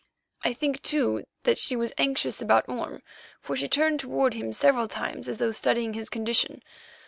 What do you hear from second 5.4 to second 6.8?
studying his condition.